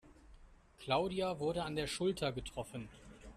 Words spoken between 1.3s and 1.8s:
wurde an